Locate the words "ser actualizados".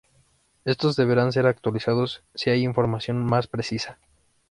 1.31-2.23